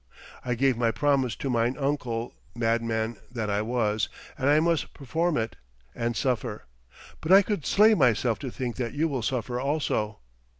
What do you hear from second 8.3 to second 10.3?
to think that you will suffer also.'